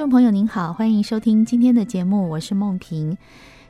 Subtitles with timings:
[0.00, 3.18] 众朋友您好，欢迎收听今天的节目，我是梦萍。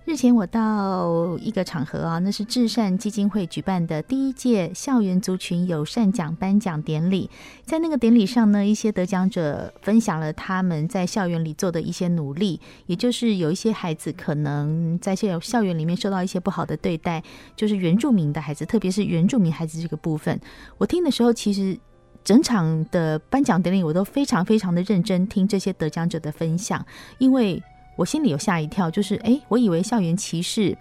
[0.04, 7.28] 日前我到一个场合啊，那是至善基金会举办的第一届校园族群友善奖颁奖典礼。
[7.64, 17.20] 在那个典礼上呢，一些得奖者分享了他们在校园里做的一些努力，也就是有一些孩子可能在校校园里面受到一些不好的对待，
[17.56, 20.40] 就是原住民的孩子，特别是原住民孩子这个部分。
[20.78, 21.76] 我听的时候，其实
[22.24, 26.84] 整场的颁奖典礼我都非常非常的认真听这些得奖者的分享，
[27.18, 27.62] 因为。
[27.96, 30.74] 我心里有吓一跳，就是诶，我以为校园歧视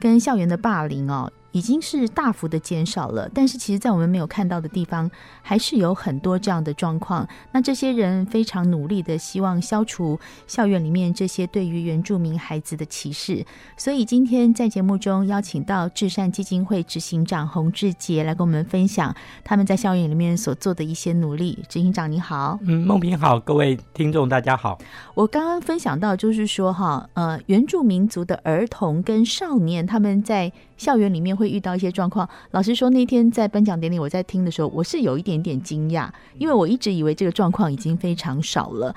[0.00, 1.30] 跟校园的霸凌哦。
[1.54, 5.08] 已经是大幅的减少了，但是其实，在我们没有看到的地方，
[5.40, 7.26] 还是有很多这样的状况。
[7.52, 13.46] 那这些人非常努力的希望消除校园里面这些对于原住民孩子的歧视，
[13.76, 21.64] 所以今天在节目中邀请到至善基金会执行长洪志杰来跟我们分享他们在校园里面所做的一些努力。
[21.68, 24.76] 执行长你好，嗯，梦萍好，各位听众大家好。
[25.14, 32.28] 我刚刚分享到就是说哈，呃，原住民族的儿童跟少年他们在校园里面会遇到一些状况。
[32.50, 36.08] 老实说，那天在颁奖典礼，我在听的时候，我是有一点点惊讶，
[36.38, 38.94] 因为我一直以为这个状况已经非常少了。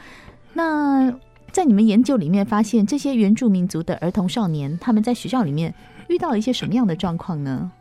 [0.54, 1.14] 那
[1.52, 5.74] 在你们研究里面发现，这些原住民族的儿童少年，他们在学校里面
[6.08, 7.72] 遇到了一些什么样的状况呢？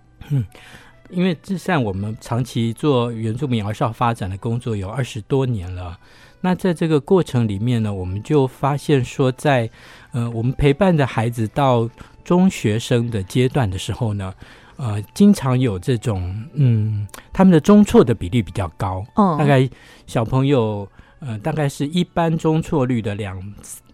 [1.10, 5.98] 因为至善我们长期做原住民儿少发展的工作有二十多年了。
[6.40, 9.72] 那在这个过程里面呢，我们就发现说在，在
[10.12, 11.88] 呃，我们陪伴的孩子到。
[12.26, 14.34] 中学生的阶段的时候呢，
[14.74, 19.66] 呃，经常有这种，嗯，他们的中辍的比例比较高，哦，大概
[20.08, 20.86] 小朋友，
[21.20, 23.40] 呃，大概是一般中辍率的两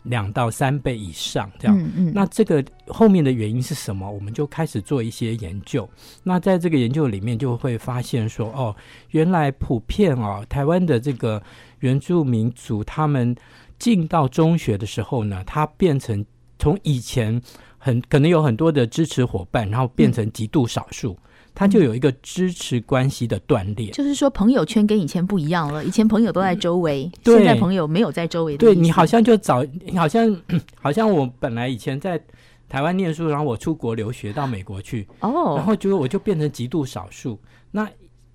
[0.04, 1.78] 两到三倍以上这样。
[1.78, 2.12] 嗯嗯。
[2.14, 4.10] 那这个后面的原因是什么？
[4.10, 5.86] 我们就开始做一些研究。
[6.22, 8.74] 那在这个研究里面，就会发现说，哦，
[9.10, 11.40] 原来普遍哦，台湾的这个
[11.80, 13.36] 原住民族，他们
[13.78, 16.24] 进到中学的时候呢，他变成
[16.58, 17.38] 从以前。
[17.84, 21.16] 很可能有很多的支持伙伴，然后变成极度少数，
[21.52, 23.90] 他、嗯、就有一个支持关系的断裂。
[23.90, 28.56] 就是说，朋友圈跟以前不一样了，以前朋友都在周围，嗯、现在朋友没有在周围。
[28.56, 29.66] 对，你好像就找，
[29.96, 30.40] 好像
[30.80, 32.22] 好像我本来以前在
[32.68, 37.36] 台湾念书，然后我出国留学到美国去，哦，然后就我就变成极度少数。
[37.72, 37.88] 那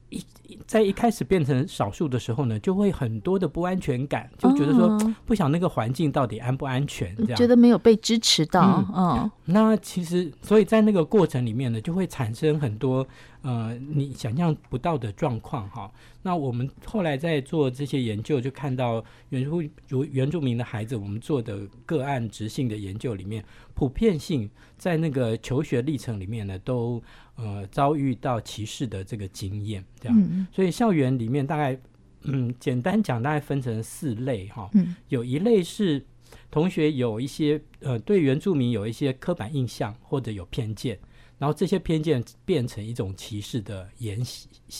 [0.09, 0.23] 一
[0.65, 7.35] 在一开始变成少数的时候呢，就会很多的不安全感，就觉得说不想那个环境到底安不安全，这样。
[7.35, 8.83] 觉得没有被支持到。
[8.95, 13.05] 嗯，嗯，那其实所以在那个过程里面呢，就会产生很多
[13.47, 15.89] 呃你想象不到的状况哈。
[16.21, 23.41] 那我们后来在做这些研究，就看到原住如原住民的孩子，我们做的个案执性的研究里面，
[23.73, 27.01] 普遍性在那个求学历程里面呢，都
[27.35, 30.19] 呃遭遇到歧视的这个经验，这样。
[30.19, 31.79] 嗯所以校园里面大概，
[32.23, 36.05] 嗯，简单讲大概分成四类哈，嗯，有一类是
[36.51, 40.99] 同学有一些呃对原住民有一些刻板印象或者有偏见，
[41.37, 44.19] 然后这些偏见变成一种歧视的言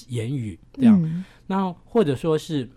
[0.07, 2.69] 言语这样，嗯、那或者说是，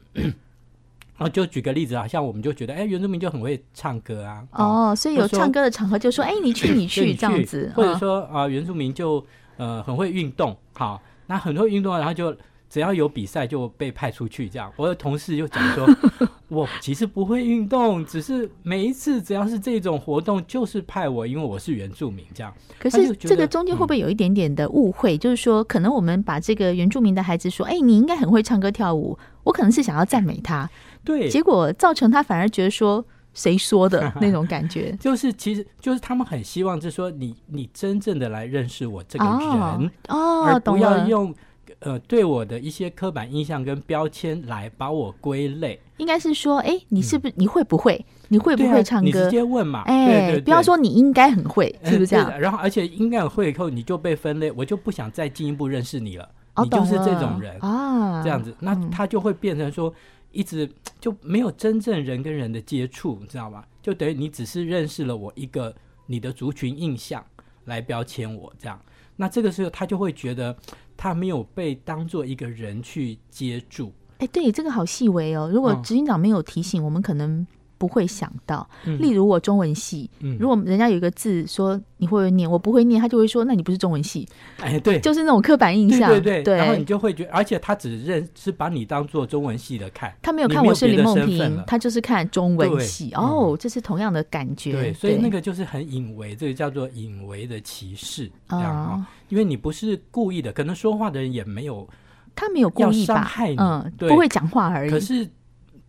[1.17, 9.25] 啊， 就举个例子啊，像我们就觉得哎，原住民就很会唱歌啊，哦，所以有唱歌的场合就说哎，你去你去这样子，或者说啊，原住民就
[9.57, 12.37] 呃很会运动，好，那很会运动，然后就。
[12.71, 14.73] 只要有比赛就被派出去，这样。
[14.77, 15.89] 我的同事就讲说，
[16.47, 22.55] 我其实不会运动，只是每一次只要是这种活动，就是派我，因为我是原住民，这样。
[22.79, 25.17] 可是这个中间会不会有一点点的误会？
[25.17, 30.71] 嗯、就是说，可能我们把这个原住民的孩子说，哎，你应该很会唱歌跳舞，我可能是想要赞美他，
[31.05, 33.05] 对，结果造成他反而觉得说，
[33.35, 34.97] 谁说的 那种感觉？
[35.01, 41.35] 就是其实就是他们很希望，就是说你你真正的来认识我这个人，哦，哦而不要用。
[41.81, 49.07] 呃，对我的一些刻板印象跟标签来把我归类，应该是说，哎，你是不是、嗯、你会不会你会不会唱歌？
[49.07, 52.39] 你直接问嘛，哎，对对对，不要说你应该很会，是不是这样？
[52.39, 59.91] 然后而且应该很会以后你就被分类，我就不想再进一步认识你了，哦、你就是这种人啊，这样子，那他就会变成说，
[60.33, 63.65] 一直就没有真正人跟人的接触，你知道吗？
[63.81, 65.75] 就等于你只是认识了我一个
[66.05, 67.25] 你的族群印象
[67.65, 68.79] 来标签我这样，
[69.17, 70.55] 那这个时候他就会觉得。
[71.01, 75.49] 他没有被当做一个人去接住，哎，对，这个好细微哦。
[75.51, 77.47] 如果执行长没有提醒，嗯、我们可能
[77.81, 78.69] 不会想到。
[78.85, 84.29] 嗯、例如我中文系，嗯、如果人家有一个字说你会不会念，我不会念，他就会说那你不是中文系。
[84.59, 86.11] 哎，对，就是那种刻板印象。
[86.11, 93.13] 对对对，然后你就会觉得，而且他只认是把你当做中文系的看，他没有看我是林梦萍，他就是看中文系。
[93.15, 94.73] 哦，这是同样的感觉。
[94.73, 98.65] 对，所以那个就是很隐微，这个叫做隐微的歧视，这样
[99.01, 101.89] 哈，因为你不是故意的，可能说话的人也没有。
[102.33, 104.91] 他没有故意伤害你，嗯，不会讲话而已。
[104.91, 105.29] 可是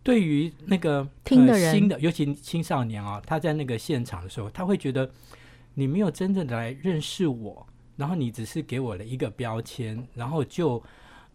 [0.02, 5.08] 对于那个听的人，新的，尤其青少年啊，他在那个现场的时候，他会觉得
[5.74, 7.66] 你没有真正的来认识我，
[7.96, 10.82] 然后你只是给我了一个标签，然后就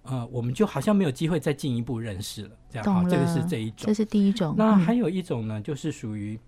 [0.03, 2.51] 呃，我们就好像没有机会再进一步认识了。
[2.69, 4.53] 这样，好，这个是这一种，这是第一种。
[4.57, 6.39] 那还有一种呢，就是属于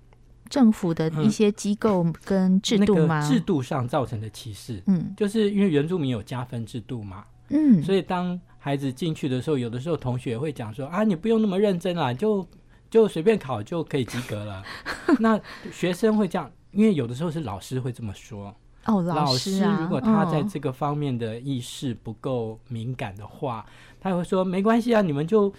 [0.50, 3.22] 政府的一些机构跟制度吗？
[3.28, 12.46] 制度上造成的歧视，嗯，就是因为原住民有加分制度嘛，嗯，所以当孩子进去的时候，有的时候同学会讲说：“啊，你不用那么认真啦，就
[12.90, 14.64] 就随便考就可以及格了。
[15.20, 15.40] ”那
[15.72, 18.56] 学生会这样，因为有的时候是老师会这么说。
[18.86, 23.66] 哦，老师啊，老师如果他在这个方面的意识不够敏感的话，哦、
[24.00, 25.54] 他会说：“没关系啊，你们就。”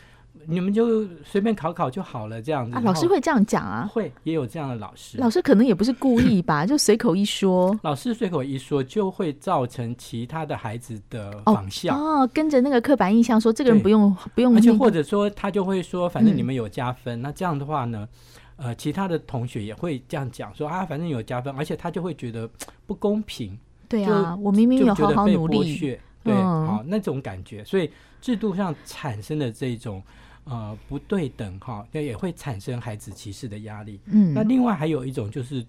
[0.47, 2.77] 你们就随便考考就好了，这样子。
[2.77, 3.89] 啊，老师会这样讲啊？
[3.93, 5.19] 会，也有这样的老师。
[5.19, 7.79] 老师可能也不是故意吧，就随口一说。
[7.85, 11.95] 老师随口一说，就会造成其他的孩子的仿效。
[11.95, 14.55] 哦，哦，跟着那个刻板印象说，这个人不用不用。
[14.57, 17.21] 而且或者说，他就会说，反正你们有加分。
[17.21, 18.09] 嗯、那这样的话呢，
[18.57, 22.49] 呃，其他的同学也会这样讲说啊，反正有加分，而且他就会觉得
[22.87, 23.57] 不公平。
[23.89, 25.99] 对啊，我明明有好好努力。
[26.25, 27.91] 对，好、嗯、那种感觉，所以
[28.21, 30.03] 制度上产生的这种。
[30.45, 34.01] 呃，不对等哈，那也会产生孩子歧视的压力。
[34.07, 35.65] 嗯，那另外还有一种就是，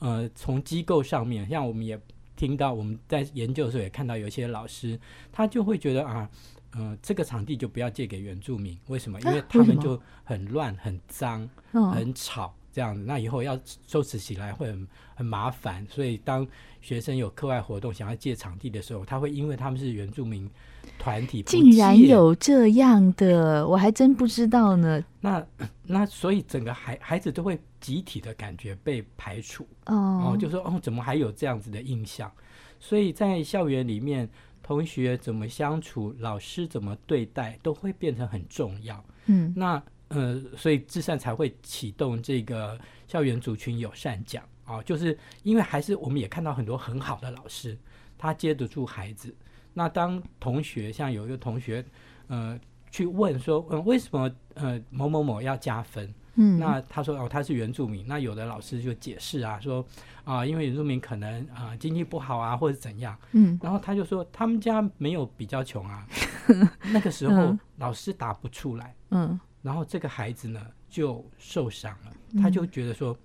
[0.00, 1.98] 呃，从机构上面，像我们也
[2.36, 4.98] 听到，我们在研究的时候也看到，有些老师
[5.32, 6.28] 他就会觉得啊，
[6.72, 9.18] 呃，这个场地就不要借给原住民，为什么？
[9.20, 15.86] 因为他们就很乱、很脏、很吵这样子，那以后要收拾起来会很很麻烦。
[15.88, 16.46] 所以当
[16.80, 20.50] 学生有课外活动想要借场地的时候，他会因为他们是原住民。
[20.98, 25.04] 团体竟然有这样的，我还真不知道呢。
[25.20, 25.46] 那
[25.84, 32.32] 那所以整个孩孩子都会集体的感觉被排除哦，哦，就说哦，怎么还有这样子的印象？
[32.80, 34.28] 所以在校园里面，
[34.62, 39.04] 同学怎么相处，老师怎么对待，都会变成很重要。
[39.26, 47.76] 嗯，那呃，所以至善才会启动这个校园族群友善奖啊，哦，就是因为还是我们也看到很多很好的老师，
[48.16, 49.34] 他接得住孩子。
[49.74, 51.84] 那当同学像有一个同学，
[52.26, 52.58] 呃，
[52.90, 56.12] 去问说，嗯，为什么呃某某某要加分？
[56.40, 58.06] 嗯，那他说哦，他是原住民。
[58.06, 59.84] 那有的老师就解释啊，说
[60.24, 63.16] 啊，因为原住民可能啊经济不好啊，或者怎样。
[63.32, 66.06] 嗯，然后他就说他们家没有比较穷啊。
[66.92, 68.94] 那个时候老师答不出来。
[69.10, 73.16] 嗯，然后这个孩子呢就受伤了，他就觉得说，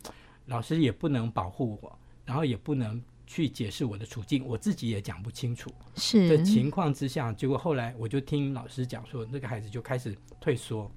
[0.46, 3.02] 老师也不能保护我，然后也不能。
[3.26, 5.72] 去解释我的处境，我自己也讲不清楚。
[5.96, 10.92] 是的情况之下，结果后来我就听老师讲说，那个孩子就开始退缩，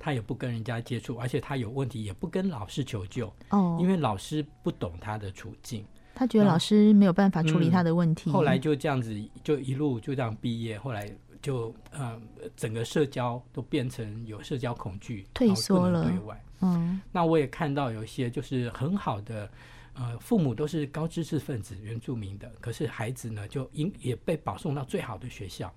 [0.00, 3.32] 他也不跟人家接触，而且他有问题也不跟老师求救。
[3.50, 8.28] 哦，因为老师不懂他的处境，他觉得老师没有办法处理他的问题。
[8.28, 10.76] 嗯、后来就这样子，就一路就这样毕业。
[10.76, 11.08] 后来
[11.42, 12.18] 就呃，
[12.56, 16.04] 整个社交都变成有社交恐惧，退缩了。
[16.04, 19.50] 对外，嗯，那我也看到有一些就是很好的。
[19.94, 25.70] 呃，父母都是高知识分子，原住民的，可是孩子呢，就因也被保送到最好的学校，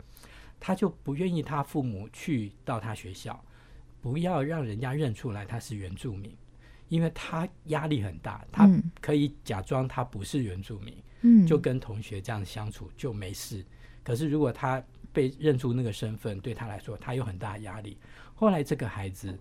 [0.58, 3.38] 他就不愿意他父母去到他学校，
[4.00, 6.34] 不要让人家认出来他是原住民，
[6.88, 8.70] 因为他压力很大，他
[9.02, 13.66] 可以假装他不是原住民，嗯，就跟同学这样相处就没事。
[14.02, 14.82] 可是如果他
[15.16, 17.98] 被认出那个身份，对他来说，他有很大压力。
[18.36, 19.36] 后来这个孩子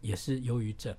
[0.00, 0.92] 也是忧郁症，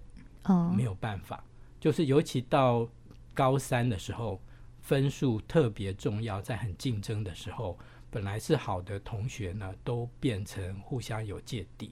[0.46, 1.44] 哦，没有办法。
[1.80, 2.88] 就是尤其到
[3.34, 4.40] 高三的时候，
[4.82, 7.78] 分数特别重要，在很竞争的时候，
[8.10, 11.92] 本来是好的同学呢，都变成互相有芥蒂。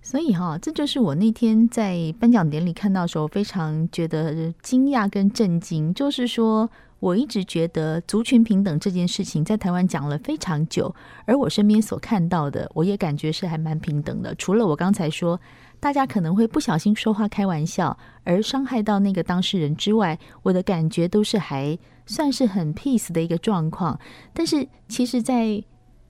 [0.00, 5.92] 所以哈，这就是我那天在颁奖典礼看到的时候，非常觉得惊讶跟震惊。
[5.92, 6.70] 就是说，
[7.02, 10.94] 我一直觉得族群平等这件事情在台湾讲了非常久，
[11.24, 14.32] 而我身边所看到的，我也感觉是还蛮平等的。
[14.36, 15.38] 除了我刚才说。
[15.82, 23.98] 大家可能会不小心说话开玩笑，而伤害到那个当事人之外，我的感觉都是还算是很 peace 的一个状况。
[24.32, 25.60] 但是其实，在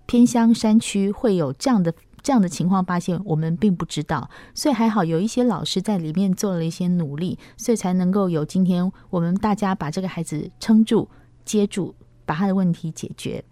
[0.05, 1.91] 偏乡山区会有这样的
[2.23, 4.31] 这样的情况发现，我们并不知道。
[4.55, 11.09] 所以还好有一些老师在里面做了一些努力，所以才能够有今天我们大家把这个孩子撑住、
[11.45, 13.45] 接住，把他的问题解决。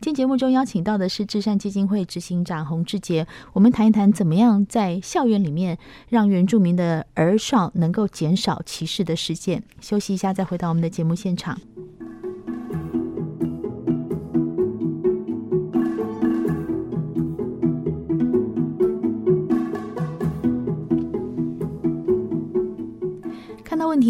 [0.00, 5.78] 今天节目中邀请到的是至善基金会执行长洪志杰，我们谈一谈怎么样在校园里面
[6.08, 9.62] 让原住民的儿少能够减少歧视的事件。
[9.80, 11.60] 休息一下，再回到我们的节目现场。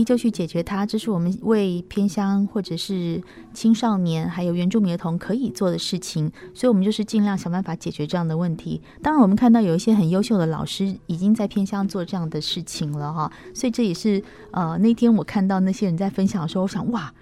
[0.03, 3.23] 就去解决它，这是我们为偏乡或者是
[3.53, 8.81] 青少年还有原住民儿童可以做的事情，所以我们就是尽量想办法解决这样的问题。
[9.03, 14.23] 当然，我们看到有一些很优秀的老师已经在偏乡做这样的事情了哈，所以这也是
[14.53, 17.13] 呃那天我看到那些人在分享的时候，我想哇，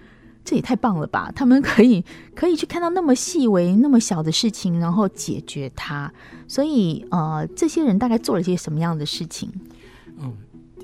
[0.45, 1.31] 这也太棒了吧！
[1.35, 2.03] 他们可以
[2.33, 6.11] 可以去看到那么细微、那么小的事情，然后解决它。
[6.47, 9.51] 所以呃，这些人大概做了些什么样的事情？
[10.19, 10.33] 嗯。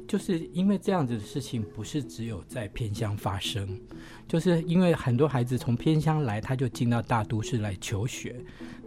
[0.09, 3.79] 就是因为这样子的事情不是只有在偏乡发生，
[4.27, 8.35] 就是因为很多孩子从偏乡来，他就进到大都市来求学，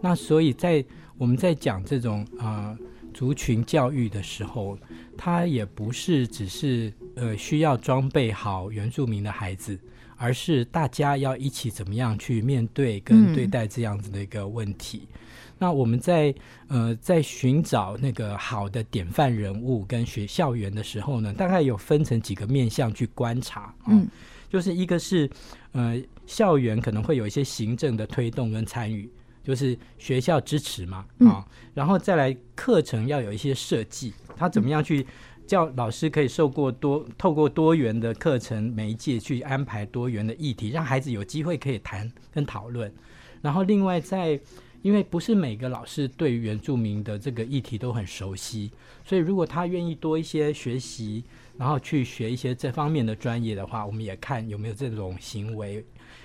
[0.01, 0.83] 那所以在
[1.17, 2.79] 我们在讲这种啊、呃、
[3.13, 4.77] 族群教育的时候，
[5.17, 9.79] 他也不是只是呃需要装备好原住民的孩子，
[10.17, 15.07] 而是大家要一起怎么样去面对跟对待这样子的一个问题。
[15.09, 15.19] 嗯
[15.63, 16.35] 那我们在
[16.67, 23.73] 呃在寻找那个好的典范人物跟学校园的时候呢，大概有分成几个面向去观察。
[23.85, 24.05] 哦、嗯，
[24.49, 25.29] 就是一个是
[25.71, 29.09] 呃校园可能会有一些行政的推动跟参与，
[29.41, 35.07] 就是学校支持嘛啊、哦，然后再来课程要有一些设计，他怎么样去
[35.47, 42.93] 叫老师可以受过多透过多元的课程媒介去安排多元的议题，让孩子有机会可以谈跟讨论，
[43.41, 44.37] 然后另外在。
[44.83, 48.69] 因为不是每个老师对于原住民的这个议题都很熟悉，
[49.03, 51.23] 所以如果他愿意多一些学习，
[51.57, 55.83] 然后去学一些这方面的专业的话，我们也看有没有这种行为。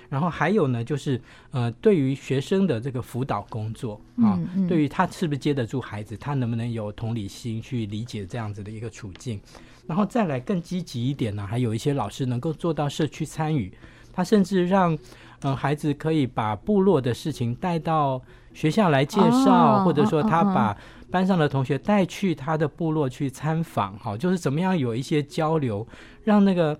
[0.09, 9.39] 然后还有呢，就是呃，对于学生的这个辅导工作啊，嗯嗯、对于他是不是接得住孩子，他能不能有同理心去理解这样子的一个处境，
[9.85, 13.71] 然后再来更积极一点呢，还有一些老师能够做到社区参与，
[14.11, 14.97] 他甚至让
[15.41, 18.21] 呃孩子可以把部落的事情带到。
[18.51, 20.75] 学校来介绍，oh, 或者说他把
[21.11, 25.87] 班上的同学带去他的部落去参访，哈，就是怎么样有一些交流，
[26.23, 26.77] 让那个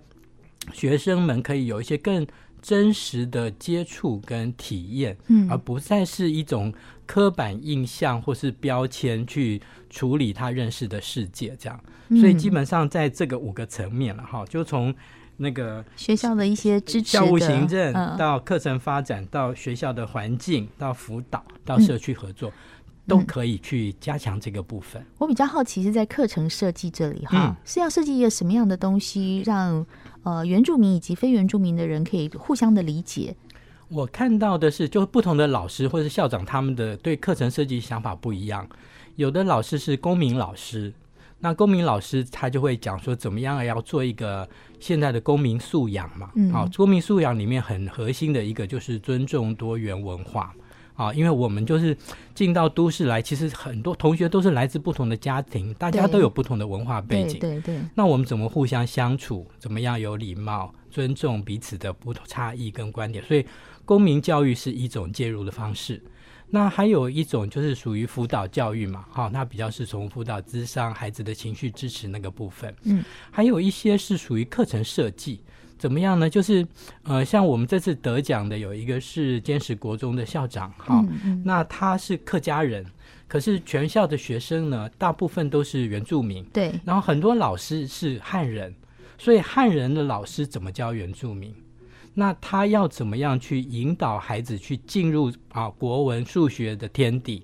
[0.72, 2.26] 学生们可以有一些更
[2.60, 6.74] 真实的接触跟体验，嗯，而不再是一种
[7.06, 11.80] 刻板印象或是标签去处理他认识的世界，这样。
[12.20, 14.92] 所以基本上在这个五个层面了，哈，就从。
[15.42, 22.52] 那个学校的一些支持，教务行政到课程发展，到学校的环境，到辅导，到社区合作，
[23.06, 25.02] 都可以去加强这个部分。
[25.16, 29.86] 我比较好奇是在课程设计这里哈，是要设计一个什么样的东西，让
[30.24, 33.34] 呃原住民以及非原住民的人可以互相的理解？
[33.88, 38.68] 我看到的是，就是不同的老师或者校长他们的对课程设计想法不一样，
[39.16, 40.92] 有的老师是公民老师。
[41.40, 46.30] 那公民老师他就会讲说，怎么样要做一个现在的公民素养嘛？
[46.34, 50.54] 嗯，好，公民素养里面很核心的一个就是尊重多元文化
[50.94, 51.96] 啊，因为我们就是
[52.34, 57.80] 进到都市来，其实很多同学都是来自不同的家庭，大家都有不同的文化背景，对对，对。
[57.94, 59.46] 那我们怎么互相相处？
[59.58, 63.24] 怎么样有礼貌、尊重彼此的不同差异跟观点？
[63.24, 63.46] 所以，
[63.86, 66.02] 公民教育是一种介入的方式。
[66.50, 75.40] 那还有一种就是属于辅导教育嘛，哈，那比较是从辅导智商孩子的情绪支持那个部分，嗯，还有一些是属于课程设计，
[75.78, 76.28] 怎么样呢？
[76.28, 76.66] 就是
[77.04, 81.04] 呃，像我们这次得奖的有一个是坚实国中的校长，哈，
[81.44, 82.84] 那他是客家人，
[83.28, 88.74] 可是全校的学生呢，大部分都是原住民，对，然后很多老师是汉人，
[89.18, 91.54] 所以汉人的老师怎么教原住民？
[92.20, 97.42] 那他要怎么样去引导孩子去进入啊国文、数学的天地？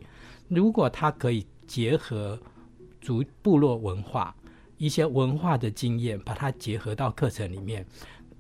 [0.49, 2.39] 如果他可以结合
[3.01, 4.37] 族部落文化
[4.77, 7.87] 一些文化的经验，把它结合到课程里面，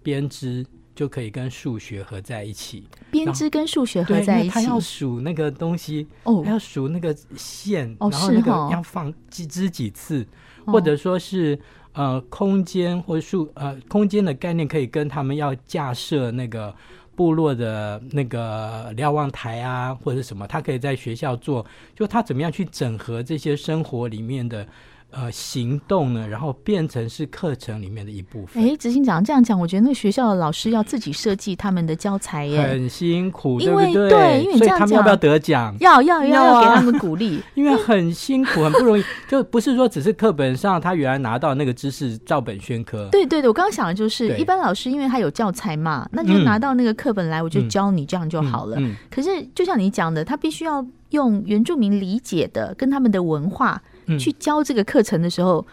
[0.03, 0.63] 编织
[0.95, 2.87] 就可以跟数学合在一起。
[3.11, 10.23] 编织跟数学合在一起，他要数那个东西，哦，他要数那个线，哦，然后那个要放几支几次，
[10.67, 11.59] 哦，或者说是。
[11.97, 16.73] 呃，空间或数呃，空间的概念可以跟他们要架设那个
[17.15, 24.69] 部落的那个瞭望台啊，或者什么，他可以在学校做，就他怎么样去整合这些生活里面的
[25.13, 28.63] 呃，行动呢，然后变成是课程里面的一部分。
[28.63, 34.11] 哎，执行长这样讲，我觉得那个学校的老师要自己设计他们的教材耶，很辛苦，因为对不对？
[34.11, 35.75] 对，因为你这样讲，所以他们要不要得奖？
[35.81, 43.09] 要要要，要给他们鼓励， 因为很辛苦，很不容易， 就不是说只是课本上他原来拿到那个知识照本宣科。
[43.11, 48.77] 对对对，我刚刚想的就是，一般老师因为他有教材嘛，那就拿到那个课本来，我就教你这样就好了。
[49.11, 53.81] 可是就像你讲的，他必须要用原住民理解的跟他们的文化
[54.19, 55.65] 去教这个课程的时候。
[55.69, 55.73] 嗯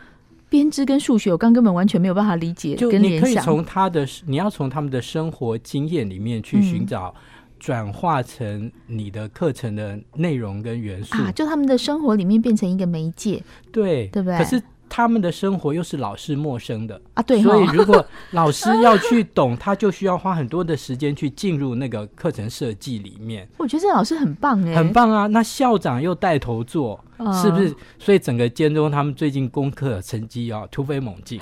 [0.49, 3.09] 编织跟数学，我刚根本完全没有办法理解跟联想。
[3.09, 7.11] 就你可以从他的，你要从他们的生活经验里面去寻找，
[7.57, 11.17] 转化成你的课程的内容跟元素。
[11.17, 14.37] 啊，就他们的生活里面变成一个媒介，对，对不对？
[14.37, 14.61] 可是。
[14.89, 23.49] 他们的生活又是老师陌生的啊，对，所以如果老师要去懂，他就需要花很多的时间去进入那个课程设计里面。
[23.57, 25.25] 我觉得这老师很棒哎，很棒啊！
[25.25, 27.75] 那校长又带头做，是不是？
[27.99, 31.39] 所以整个建中他们最近功课成绩啊突飞猛进，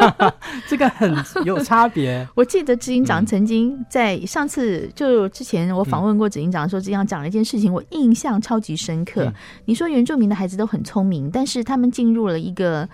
[0.66, 1.12] 这个很
[1.44, 2.26] 有差别。
[2.34, 9.32] 我记得执行长曾经在上次就之前我访问过执行长的时候，执行长讲了一件事情，我印象超级深刻。
[9.64, 12.88] 你说原住民的孩子都很聪明，但是他们进入了一个。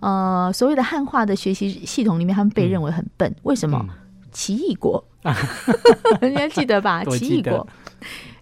[0.00, 3.28] 呃，所谓的汉化的学习系统里面，他们被认为很笨。
[3.28, 3.76] 嗯、为什么？
[3.82, 3.88] 嗯、
[4.30, 5.04] 奇异果，
[6.22, 7.04] 你还记得吧？
[7.06, 7.66] 奇异果，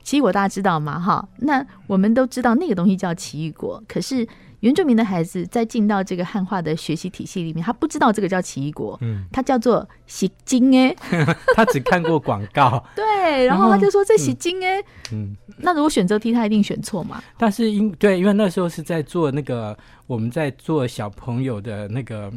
[0.06, 1.00] 奇异果大家知道吗？
[1.00, 4.26] 哈，那我们都知道那个东西叫奇异果，可是。
[4.60, 10.96] 原住民的孩子在进到这个汉化的学习体系里面，他不知道这个叫奇异果，嗯，他叫做喜金哎，
[11.54, 14.82] 他只看过广告，对，然后他就说这喜金哎，
[15.12, 17.22] 嗯，那如果选择题他一定选错嘛？
[17.36, 22.32] 但是因对，因为那时候是在做那个我们在做小朋友的那个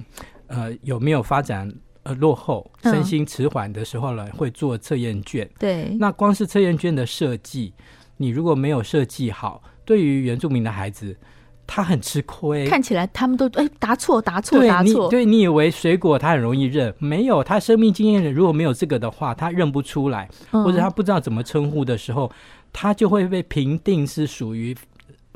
[0.47, 1.73] 呃有没有发展
[2.10, 7.74] 呃落后、身心迟缓的时候呢，会做测验卷，对，那光是测验卷的设计，
[8.18, 11.16] 你如果没有设计好，对于原住民的孩子。
[11.72, 22.32] 他很吃亏，看起来他们都哎答错答错答错，对，你以为水果他很容易认，没有，他生命经验如果没有这个的话，他认不出来，嗯、或者他不知道怎么称呼的时候，
[22.74, 24.75] 他就会被评定是属于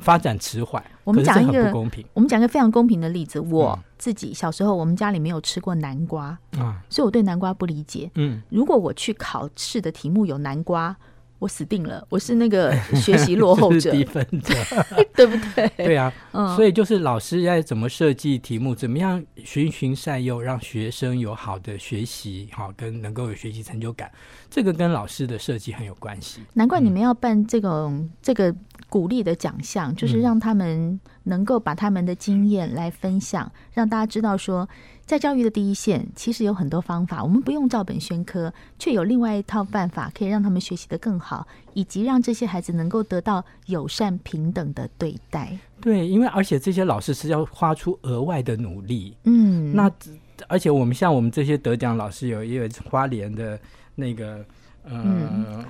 [0.04, 0.84] 发展迟缓。
[1.04, 8.12] 我们讲一个不公平，我们讲一个非常公平的例子，我自己小时候我们家里没有吃过南瓜啊，所以我对南瓜不理解。
[8.16, 10.96] 嗯，如果我去考试的题目有南瓜。
[11.40, 14.54] 我死定了，我是那个 学习落后者，低分者，
[15.14, 15.68] 对不对？
[15.76, 24.10] 对啊，嗯，所以就是老师要怎么设计题目，怎么样循循善诱，让学生有好的学习，好跟能够有学习成就感，
[24.50, 26.42] 这个跟老师的设计很有关系。
[26.54, 28.56] 难怪你们要办这种、嗯、这个
[28.90, 34.68] 鼓励的奖项，就是让他们能够把他们的经验来分享，嗯、让大家知道说。
[35.06, 45.60] 在教育的第一线，其实有很多方法，我们不用照本宣科，却有另外一套办法可以让他们学习的更好，以及让这些孩子能够得到友善平等的对待。
[45.82, 49.14] 对，因为而且这些老师是要花出额外的努力。
[49.26, 49.92] 嗯，那
[50.48, 53.60] 而且我们像我们这些得奖老师有，也有花莲的
[53.96, 54.38] 那个
[54.86, 55.66] 呃，嗯、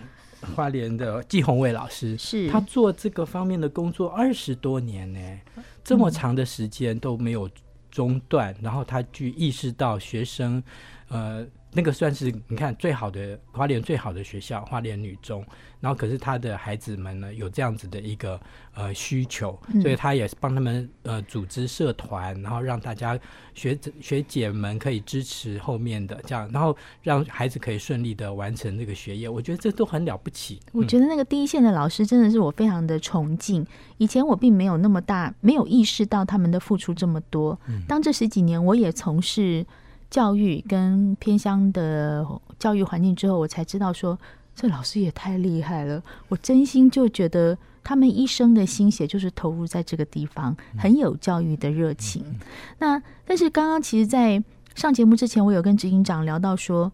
[0.55, 5.19] 花莲的季宏伟老师，是他做这个方面的工作二十多年呢，
[5.83, 7.49] 这么长的时间都没有。
[7.93, 10.63] 中断，然后他去意识到学生，
[11.09, 15.43] 呃，那个算是你看最好的花莲最好的学校花莲女中，
[15.79, 18.39] 然后可是他的孩子们呢有这样子的一个
[18.73, 23.19] 呃需求，所以他也是帮他们呃组织社团，然后让大家
[23.53, 30.59] 学学姐们可以支持后面的这样，然后让孩子可以顺利的完成这个学业，我觉得这都很了不起。
[30.71, 33.65] 我觉得那个第一线的老师真的是我非常的崇敬。
[33.97, 37.59] 以前我并没有那么大，没有意识到他们的付出这么多。
[37.87, 39.65] 当这十几年我也从事
[40.13, 42.23] 教育跟偏乡的
[42.59, 44.15] 教育环境之后，我才知道说，
[44.55, 46.03] 这老师也太厉害了。
[46.27, 52.23] 我真心就觉得他们一生的心血就是投入在这个地方，很有教育的热情。
[52.77, 54.43] 那但是刚刚其实，在
[54.75, 56.91] 上节目之前，我有跟执行长聊到说，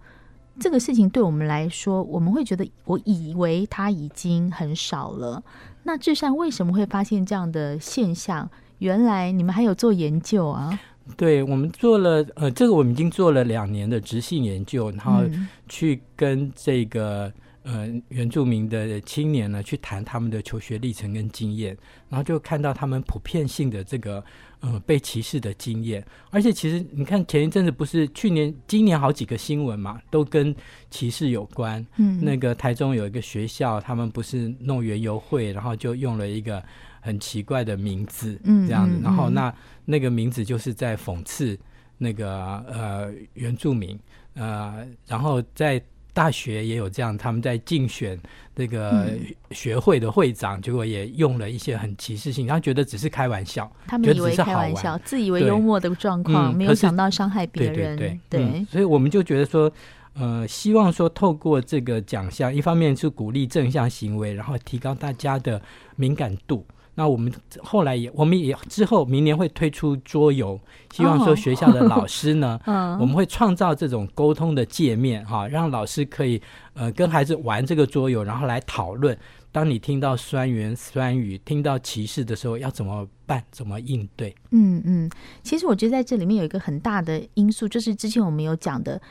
[0.58, 5.43] 这个事情对我们来说，我们会觉得，我以为他已经很少了。
[5.84, 8.49] 那至善为什么会发现这样的现象？
[8.77, 10.79] 原来你们还有做研究啊？
[11.17, 15.24] 对，我们做了，呃，这个我们已经做了两年的直性研究，然后
[15.67, 17.32] 去跟这个。
[17.63, 24.24] 呃，原住民的青年呢，去谈他们的求学历程跟经验，然后就看到他们普遍性的这个
[24.62, 26.04] 呃被歧视的经验。
[26.32, 30.56] 而且其实你看前一阵子不是去年、今年好几个新闻嘛，都跟
[30.89, 31.86] 歧视有关。
[31.98, 36.63] 嗯，那个台中有一个学校，他们不是弄园游会，然后就用了一个
[37.10, 39.54] 很奇怪的名字，嗯，这样子，然后那
[39.86, 41.58] 那个名字就是在讽刺
[41.98, 44.00] 那个呃原住民，
[44.36, 45.82] 呃，然后在。
[46.12, 48.19] 大学也有这样，他们在竞选
[48.56, 49.13] 那个
[49.52, 57.95] 学会的会长，嗯、结果也用了一些很歧视性，他觉得只是开玩笑，他们以为开玩笑，自以为幽默的状况，没有想到伤害别人。
[57.95, 59.72] 对对对，对、嗯，所以我们就觉得说，
[60.13, 65.62] 呃，希望说透过这个奖项，一方面是鼓励正向行为，然后提高大家的
[65.95, 66.65] 敏感度。
[66.99, 67.31] 那我们
[67.63, 70.59] 后来也，我们也之后明年会推出桌游，
[70.91, 76.41] 希望说学校的老 师呢，哦、我们会创造这种沟通的界面哈、嗯，让老师可以
[76.73, 79.17] 呃跟孩子玩这个桌游，然后来讨论，
[79.49, 83.41] 当你听到酸言酸语、听到歧视的时候，要怎么办？
[83.49, 84.35] 怎么应对？
[84.51, 85.09] 嗯嗯，
[85.41, 89.01] 其实我觉得在这里面有一个很大的因素，就是之前我们有讲的，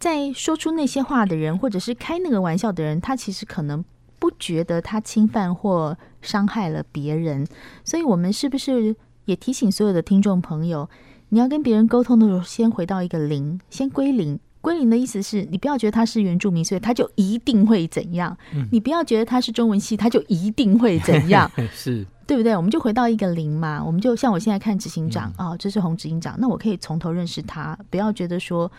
[0.00, 3.84] 在说出那些话的人，或者是开那个玩笑的人，他其实可能。
[4.18, 5.96] 不觉得他侵犯或
[6.26, 7.46] 伤害了别人，
[7.84, 10.90] 所以我们是不是也提醒所有的听众朋友，
[11.30, 14.38] 你要跟别人沟通的时候，先回到一个零，先归零。
[14.60, 22.56] 归零的意思是你不要觉得他是原住民，所以他就一定会怎样；嗯、你不要觉得他是中文系，他就一定会怎样， 是对不对？
[22.56, 23.80] 我们就回到一个零嘛。
[23.82, 28.70] 我们就像我现在看执行长啊、嗯哦，这是洪执行长，那我可以从头认识他，不要觉得说。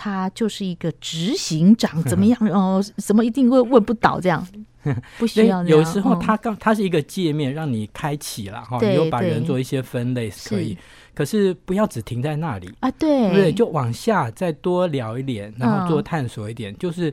[0.00, 2.38] 他就是一个执行长，怎么样？
[2.54, 4.46] 哦，什么一定会问不倒这样，
[5.18, 5.64] 不需要。
[5.64, 10.78] 有时候他刚，他是一个界面，让你开启了哈，你又把人做一些分类可以，
[11.12, 12.72] 可是不要只停在那里。
[12.78, 13.34] 啊，对。
[13.34, 16.72] 对，就往下再多聊一点，然后多探索一点。
[16.78, 17.12] 就是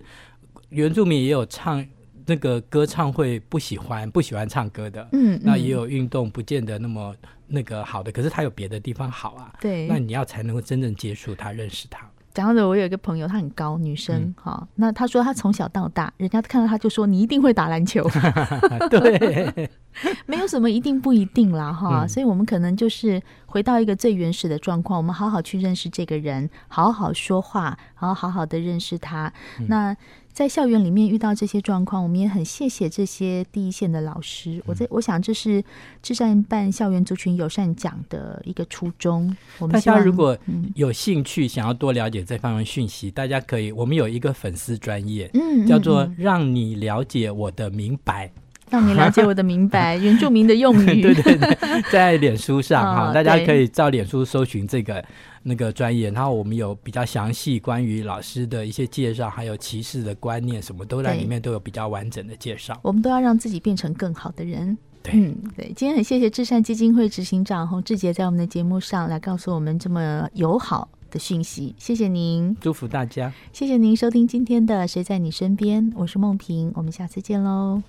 [0.69, 1.84] 原住民也有唱
[2.28, 7.15] 那个歌唱会不喜欢不喜欢唱歌的，嗯，那也有运动不见得那么
[7.48, 12.08] 那个好的，可是他有别的地方好啊，对，那你要才能够真正接触他，认识他。
[12.36, 14.67] 讲到我有一个朋友，她很高，女生哈、嗯。
[14.76, 18.08] 那她说她从小到大，人家看到她就说你一定会打篮球。
[18.91, 19.69] 对，
[20.28, 22.10] 没有什么一定不一定啦哈、嗯。
[22.10, 29.34] 所以我们可能就是回到一个最原始的状况，我们好好去认识这个人，好好说话，然后好好的认识他。
[29.60, 29.98] 嗯、那。
[30.36, 34.62] 在校园里面遇到这些状况，我们也很谢谢这些第一线的老师。
[34.65, 35.63] 我在我想，这是
[36.04, 39.34] 智善办校园族群友善奖的一个初衷。
[39.60, 40.38] 我们大家如果
[40.76, 48.30] 有兴趣想要多了解这方面讯息，大家可以，我们有一个粉丝专业，嗯，叫做“让你了解我的明白”，
[48.69, 55.02] 让你了解我的明白， 原住民的用语，对对对，在脸书上哈、哦，大家可以照脸书搜寻这个。
[55.47, 62.75] 那个专业，然后我们有比较详细关于老师的一些介绍，还有歧视的观念，什么都在里面都有比较完整的介绍。
[62.81, 64.75] 我们都要让自己变成更好的人。
[65.03, 65.71] 对，嗯，对。
[65.75, 77.84] 今天很谢谢至善基金会执行长洪志杰在我们的节目上来告诉我们这么友好的讯息，谢谢您，祝福大家，谢谢您收听今天的谁在你身边，我是梦萍，我们下次见喽。